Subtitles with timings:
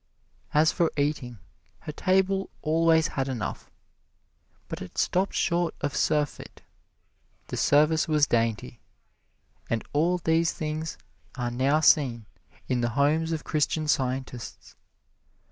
[0.51, 1.37] As for eating,
[1.81, 3.69] her table always had enough,
[4.67, 6.63] but it stopped short of surfeit;
[7.49, 8.79] the service was dainty,
[9.69, 10.97] and all these things
[11.35, 12.25] are now seen
[12.67, 14.75] in the homes of Christian Scientists.